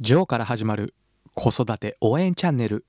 [0.00, 0.94] ジョーから始まる
[1.34, 2.86] 子育て応援チャンネル。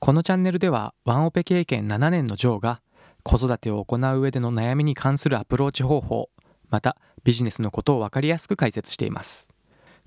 [0.00, 2.82] このチャンネルではワンオペ経験7年のジョーが
[3.22, 6.28] 子育てを行う上での悩みに関するアプローチ方法
[6.68, 9.50] またビジネスのことを分かりやすく解説しています。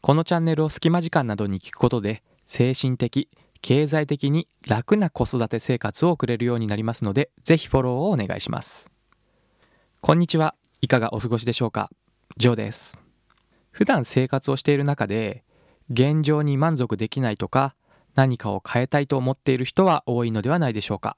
[0.02, 3.30] このチャンネルを隙間時間などに聞くことで精神的
[3.62, 8.92] 経済的に楽な子育て生活を送れるようになりますのでぜひフォローをお願いします。
[10.02, 10.54] こんにちは。
[10.82, 11.90] いかがお過ごしでしょうか。
[12.36, 12.98] ジョーです。
[13.72, 15.46] 普段生活をしている中で
[15.92, 17.76] 現状に満足できないとか
[18.16, 21.18] 何かを変えたいと思っている人は多いのではないでしょうか。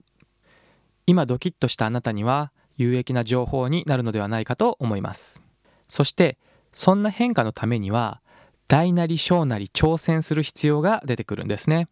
[1.08, 5.44] 今ドキッとしたあなたには有益な情報になるのではないかと思います。
[5.88, 6.38] そして
[6.73, 8.22] そんな変化のためには
[8.68, 11.88] 大なり小なり挑戦する必要が出てくるんですね。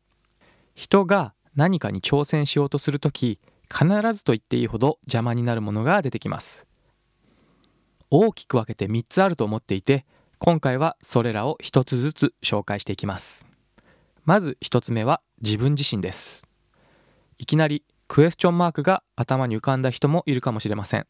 [0.75, 3.39] 人が何かに挑戦しようとするとき
[3.71, 6.65] 必ずと言っていいほど邪魔になるものが出てきます。
[8.09, 10.05] 大きく分けて3つあると思っていて
[10.45, 13.47] 今回はそれらを一つずつ紹介していきます。
[14.25, 16.43] まず一つ目は自分自身です。
[17.37, 21.07] いきなりクエスチョンマークが頭に浮かんだ人もいるかもしれません。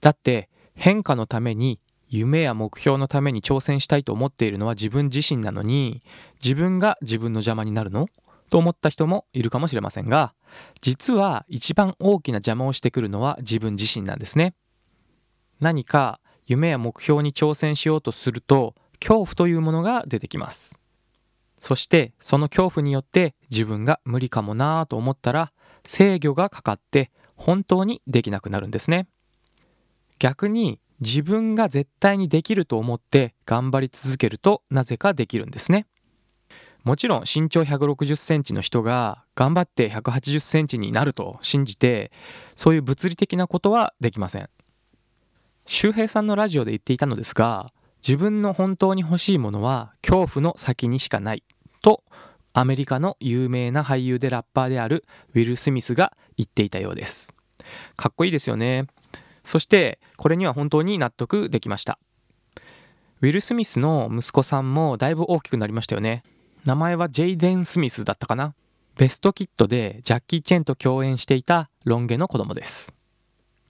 [0.00, 6.00] だって変化のために夢や目標のために挑戦したいと思っているのは自分自身なのに
[6.40, 8.06] 自分が自分の邪魔になるの？
[8.48, 10.34] と思った人もいるかもしれませんが
[10.82, 14.54] 実は一番大きな邪魔をしてくるのは自分自身なんですね。
[15.58, 20.78] 何か夢や目標に挑戦しようとすると恐怖というものが出てきます。
[21.58, 25.52] そしてその恐怖によって自分が無理かもなぁと思ったら
[25.84, 29.06] 制御がかかって本当にできなくなるんですね。
[30.18, 35.86] 逆に自分が絶対にできると思って頑張り続けるとなぜかできるんですね。
[36.84, 42.10] もちろん身長160センチの人が頑張って180センチになると信じて
[42.56, 44.48] そういう物理的なことはできません。
[45.66, 47.72] 周平さんのラジオで言っていたのですが
[48.06, 51.44] 自分の本当に欲しいものは恐怖の先にしかない
[51.82, 52.02] と
[52.52, 55.04] アメリカの有名な俳優でラッパーである
[55.34, 57.32] ウィル・スミスが言っていたようです。
[57.96, 58.86] かっこいいですよね。
[59.44, 61.98] そしてこれには本当に納得できました。
[63.22, 66.24] ウィル・スミスの息子さんもだいぶ大きくなりましたよね。
[66.64, 68.54] 名前はジェイデン・スミスだったかな。
[68.98, 72.92] ベストキットでジャッキー・チェンと共演していたロン毛の子供です。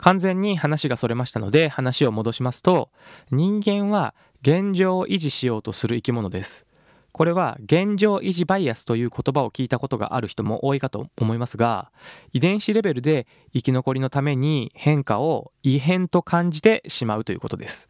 [0.03, 2.91] 完全に話がそれましたので話を戻しますと
[3.31, 6.67] 人間は現状を維持しようとする生き物です。
[7.13, 11.93] これは現状維持バイアスという言葉を聞いたことがある人も多いかと思いますが
[12.33, 17.89] 遺伝子レベルで生き残りのために変化を異変と感じてしまうということです。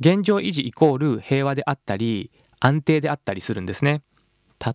[0.00, 4.02] 現状維持イコール平和であったり安定であったりするんですね。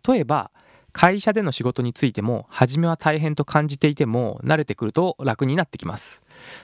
[0.07, 0.49] 例えば
[0.97, 6.23] 会社での仕事についても初めは大変と感じていても慣れてくると楽になってきます。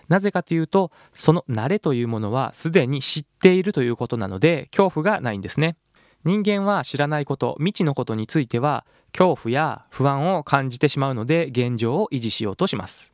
[0.10, 5.76] なぜかというとその慣れというものはすでに知っているということなので恐怖がないんですね。
[6.24, 13.14] 人間は知らないこと未知のことについては恐怖や不安を感じてしまうので現状を維持しようとします。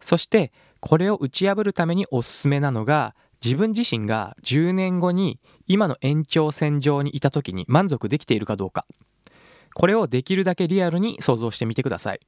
[0.00, 8.86] そしてこれを打ち破るためにおすすめなのが自分自身が10年後に今の延長線上にいた時に満足できているかどうか。
[9.76, 12.20] これをできるだけリアルに想像してみてください。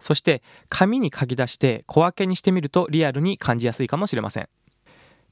[0.00, 4.48] そして紙に書き出して小分けにしてみるとリアルに感じやすいかもしれません。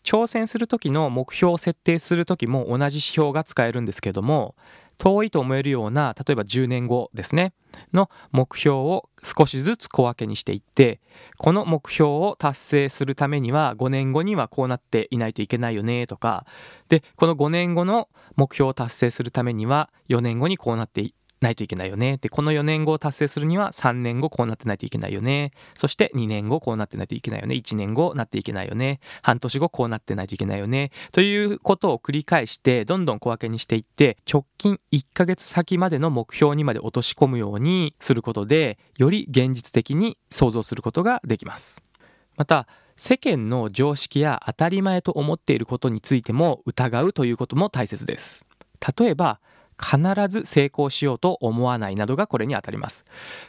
[0.05, 4.55] 挑戦する時の目標を設定する時も同じ指標が使えるんですけども
[4.97, 7.53] 遠いと思えるような例えば10年後ですね
[7.93, 11.01] の目標を少しずつ小分けにしていって
[11.37, 16.47] この目標を達成するためには5年後にはこうなっていないといけないよねとか
[16.89, 22.19] でこの5年後の目標を達成するためには4年後にこうなってないといけないよね。
[22.19, 25.53] で、この4年後を達成するには3年後こうなってないといけないよね。
[25.75, 27.55] そして2年後こうなってないといけないよね。
[27.55, 29.01] 1年後なっていけないよね。
[29.23, 30.91] 半年後こうなってないといけないよね。
[31.13, 41.83] ということを繰り返してどんどん小分けにしていって直近1ヶ月先までの目標にまで落とし込むようにすることでより現実的に想像することができます。
[42.37, 48.47] また世間の常識や当たり前と思っていることについても疑うということも大切です。
[48.99, 49.41] 例えば
[49.81, 49.99] 必
[50.29, 53.05] ず成功しようと思わないなどがこれにあたります。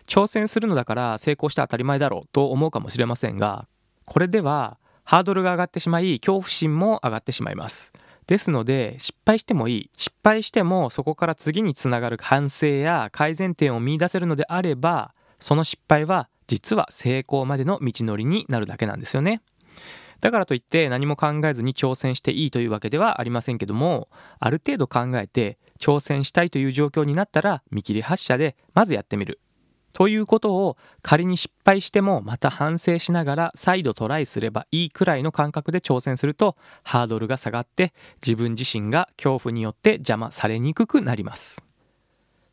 [0.08, 3.68] 挑戦するのだから成功して当たり前だろうと思うかもしれませんが
[4.06, 7.92] これではハードルが上がってしまい恐怖心も上がってしまいます。
[8.28, 9.90] ですので失敗してもいい。
[9.98, 19.42] 失敗してもそこから次につながる反省や改善点を見いだせるのであればその失敗は実は成功までの道のりになるだけなんですよね。
[20.22, 24.08] だからといって何も考えずに挑戦していいというわけではありませんけども
[24.40, 29.40] ある程度考えて挑戦したいという状況になったら見切り発車でまずやってみる。
[29.94, 37.94] ということを仮に失敗してもまた反省しながら再度トライすればいいくらいの感覚で挑戦するとハードルが下がって
[38.26, 41.64] 自分自身が恐怖によって邪魔されにくくなります。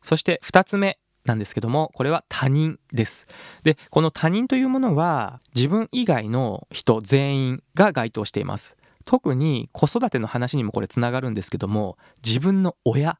[0.01, 0.99] そして2つ目。
[1.25, 3.27] なんですけどもこれは他人です。
[3.63, 8.77] でこの他人というものは自分以外の人全員が該当しています。
[9.05, 13.19] 特に子育ての話にもこれつながるんですけども自分の親。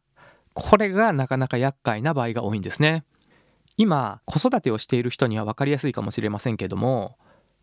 [0.54, 3.06] これがなかなか厄介な場合が多いんですね。
[3.78, 7.18] 今子育てをしている人には分かりやすいかもしれませんけども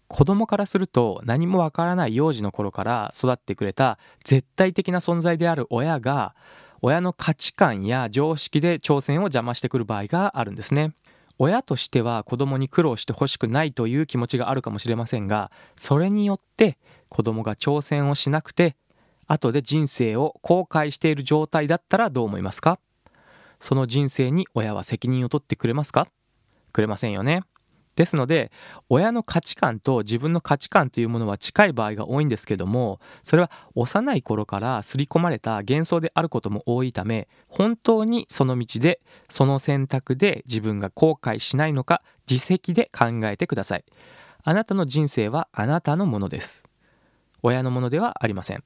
[0.09, 6.35] 子供からすると何もわからない幼児の頃から育ってくれた絶対的な存在である親が
[6.83, 10.93] 親の価値観や常識で挑戦を邪魔してくる場合があるんですね。
[11.39, 16.79] 親としては子供に苦労してほしくないという気持ちがあるかもしれませんがそれによって
[17.11, 18.75] 子供が挑戦をしなくて
[19.27, 22.79] 後で人生を後悔している状態だったらどう思いますか？
[23.61, 26.09] その人生に親は責任を取ってくれますか？
[26.73, 27.43] くれませんよね。
[27.97, 28.53] ですので
[28.89, 43.85] 親の価値観と自分の価値観というものは近い場合が多いんですけどもそれは幼い頃から刷り込まれた幻想であることも多いため本当にその道でその選択で自分が後悔しないのか自責で考えてください。
[44.49, 46.63] あなたの人生はあなたのものです。
[47.43, 48.63] 親のものではありません。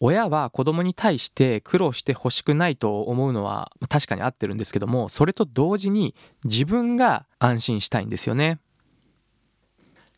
[0.00, 6.14] 親は子供に対して苦労してほしくないと思うのは確かに合ってるんですけどもそれと同時に
[6.44, 8.60] 自分が安心したいんですよね。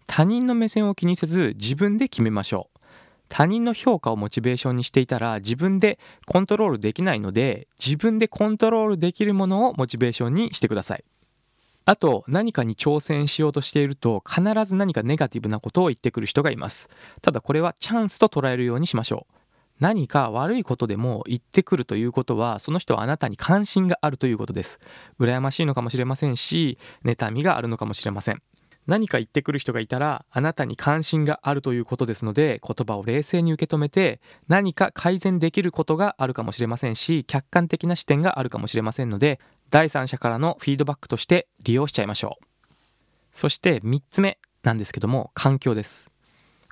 [0.06, 2.78] 他人の目線を気にせず自分で決めましょう。
[3.28, 11.04] 他人の評価をモチベーションにしていたら自分でコントロールできないので自分でコントロールできるものをモチベーションにしてください。
[11.84, 16.90] あと何かに挑戦しようとしていると必ず何かネガティブなことを言ってくる人がいます。
[17.22, 19.39] ただこれはチャンスと捉えるようにしましょう。
[19.80, 24.78] 何か悪いことでも言ってくるということはその人はあなたに関心があるということです。
[25.18, 28.42] 羨ましいのかもしれませんし妬みがあるのかもしれません。
[28.86, 39.38] 何か言ってくる人がいたらあなたに関心があるということですので言葉を冷静に受け止めて何か改善できることがあるかもしれませんし客観的な視点があるかもしれませんので
[39.70, 42.44] 第三者からのフィードバックとして利用しちゃいましょう。
[43.32, 46.09] そして3つ目なんですけども環境です。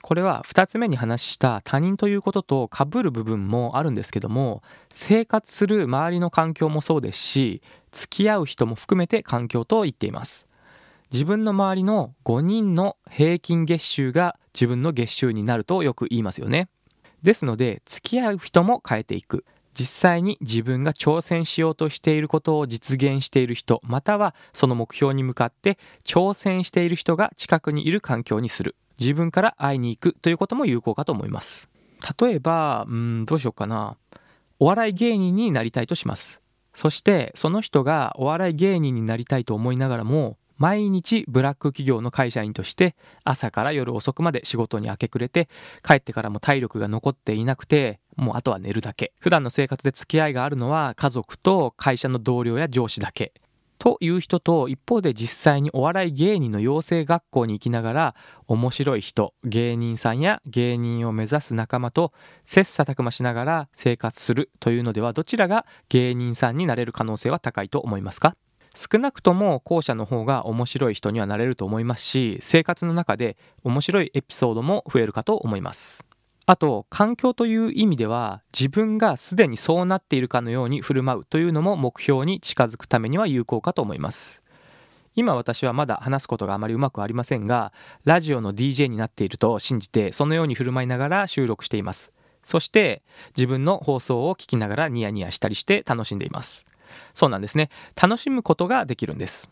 [0.02, 4.62] これは2つ目に話した他人ということとかぶる部分もあるんですけども
[4.92, 10.46] 生活する周りの環境もそうですし付き合う人も含めて環境と言っています。
[11.10, 16.68] 自分の周りの5人の平均月収が自分の月収になるとよく言いますよね。
[17.22, 19.44] ですので付き合う人も変えていく。
[19.72, 28.74] 実際に自分が挑戦しようとしていることを実現している人またはその目標に向かって挑戦している人が近くにいる環境にする。
[28.98, 31.70] 自分から会いに行くということも有効かと思います。
[32.20, 33.96] 例えばうんどうしようかな。
[34.60, 36.40] お笑い芸人になりたいとします。
[36.74, 45.48] そしてその人がお笑い芸人になりたいと思いながらも毎日ブラック企業の会社員として朝から夜遅くまで仕事に明け暮れて
[45.86, 49.12] 帰ってからも体力が残っていなくてもうあとは寝るだけ。
[49.20, 53.32] 普段の生活で付き合いがあるのは家族と会社の同僚や上司だけ。
[53.78, 58.14] という人と一方で実際にお笑い芸人の養成学校に行きながら
[58.46, 62.12] 面白い人芸人さんや芸人を目指す仲間と
[62.44, 68.36] 切磋琢磨しながら生活するというのではどちらが芸人さんになれる可能性は高いと思いますか？
[68.74, 76.07] 少なくとも後者の方が面白い人にはなれると思いますし生活の中で面白いエピソードも増えるかと思います。
[76.48, 84.42] あと環境という意味では自分がすでにそうなっているかのように振る舞うというのも目標に近づくためには有効かと思います。
[85.14, 92.12] 今私はまだ話すことがあまりうまくありませんがラジオの DJ になっていると信じてそのように振る舞いながら収録しています。
[92.42, 93.02] そして
[93.36, 96.64] 自分の放送を聞きながらニヤニヤしたりして楽しんでいます。
[97.12, 97.68] そうなんですね。
[97.94, 99.50] 楽しむことができるんです。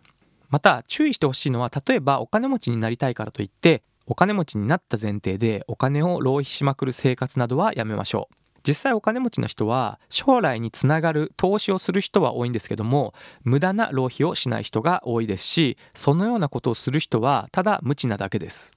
[0.49, 8.35] また注意してほしいのは例えばお金持ちになりたいからといってお金持ちになった前提でお金を浪費しまくる生活などはやめましょう。
[8.67, 18.73] 実際お金持ちの人は将来につながる投資をする人は多いんですけども無駄な浪費をしない人が多いですしそのようなことをする人はただ無知なだけです。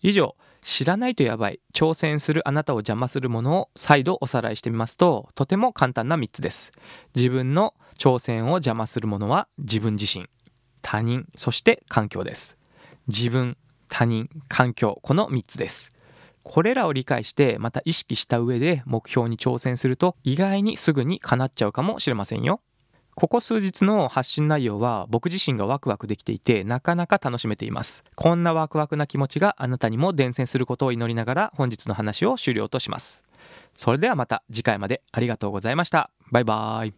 [0.00, 6.72] 以上知らないとやばい挑戦するあなたを邪魔するものを再度おさらいしてみますととても簡単な3つです。
[7.14, 10.26] 自分の挑戦を邪魔するものは自分自身。
[10.82, 12.58] 他人そして環境です。
[13.06, 13.56] 自分
[13.92, 15.92] 他人環境この3つです。
[16.42, 22.62] これらを理解してまた意識した上で目標に挑戦すると意外にすぐに叶っちゃうかもしれませんよ。
[23.14, 28.02] ここ数日の発信内容は僕自身がワクワクできていてなかなか楽しめています。
[28.16, 33.22] こんなワクワクな気持ちがあなたにも伝染することを祈りながら本日の話を終了とします。
[33.74, 36.10] それではまた次回までありがとうございました。
[36.30, 36.90] バイバーイ。